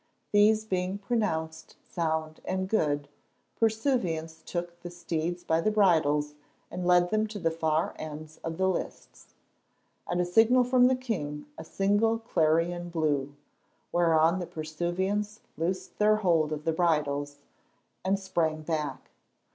[0.31, 3.07] These being pronounced sound and good,
[3.59, 6.33] pursuivants took the steeds by the bridles
[6.71, 9.35] and led them to the far ends of the lists.
[10.09, 13.35] At a signal from the king a single clarion blew,
[13.91, 17.41] whereon the pursuivants loosed their hold of the bridles
[18.03, 19.11] and sprang back.